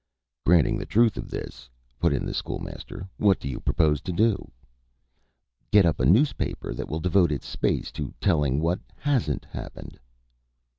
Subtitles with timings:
[0.47, 1.69] "Granting the truth of this,"
[1.99, 4.49] put in the School Master, "what do you propose to do?"
[5.69, 9.99] "Get up a newspaper that will devote its space to telling what hasn't happened."